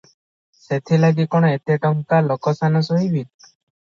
ସେଥିଲାଗି 0.59 1.25
କଣ 1.35 1.51
ଏତେ 1.57 1.77
ଟଙ୍କା 1.83 2.21
ଲୋକସାନ 2.31 2.81
ସହିବି? 2.89 3.23